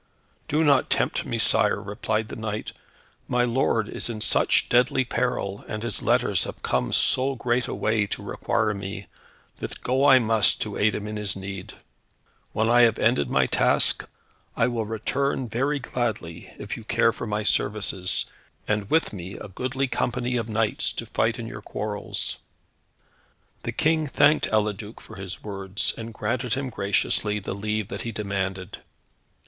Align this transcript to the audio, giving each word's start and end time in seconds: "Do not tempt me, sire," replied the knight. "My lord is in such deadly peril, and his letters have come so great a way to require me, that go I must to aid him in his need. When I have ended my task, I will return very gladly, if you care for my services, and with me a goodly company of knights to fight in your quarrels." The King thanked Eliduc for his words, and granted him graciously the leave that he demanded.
"Do 0.47 0.63
not 0.63 0.89
tempt 0.89 1.27
me, 1.27 1.37
sire," 1.37 1.79
replied 1.79 2.29
the 2.29 2.35
knight. 2.35 2.71
"My 3.27 3.43
lord 3.43 3.87
is 3.87 4.09
in 4.09 4.19
such 4.19 4.67
deadly 4.67 5.05
peril, 5.05 5.63
and 5.67 5.83
his 5.83 6.01
letters 6.01 6.45
have 6.45 6.63
come 6.63 6.91
so 6.91 7.35
great 7.35 7.67
a 7.67 7.75
way 7.75 8.07
to 8.07 8.23
require 8.23 8.73
me, 8.73 9.05
that 9.57 9.83
go 9.83 10.07
I 10.07 10.17
must 10.17 10.59
to 10.63 10.75
aid 10.75 10.95
him 10.95 11.05
in 11.05 11.17
his 11.17 11.35
need. 11.35 11.73
When 12.51 12.67
I 12.67 12.81
have 12.81 12.97
ended 12.97 13.29
my 13.29 13.45
task, 13.45 14.09
I 14.57 14.67
will 14.69 14.87
return 14.87 15.47
very 15.47 15.77
gladly, 15.77 16.51
if 16.57 16.77
you 16.77 16.83
care 16.83 17.13
for 17.13 17.27
my 17.27 17.43
services, 17.43 18.25
and 18.67 18.89
with 18.89 19.13
me 19.13 19.35
a 19.37 19.49
goodly 19.49 19.87
company 19.87 20.35
of 20.35 20.49
knights 20.49 20.93
to 20.93 21.05
fight 21.05 21.37
in 21.37 21.45
your 21.45 21.61
quarrels." 21.61 22.37
The 23.61 23.71
King 23.71 24.07
thanked 24.07 24.47
Eliduc 24.47 24.99
for 24.99 25.17
his 25.17 25.43
words, 25.43 25.93
and 25.95 26.11
granted 26.11 26.55
him 26.55 26.71
graciously 26.71 27.37
the 27.37 27.53
leave 27.53 27.89
that 27.89 28.01
he 28.01 28.11
demanded. 28.11 28.79